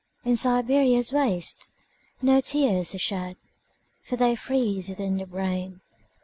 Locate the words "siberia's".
0.35-1.11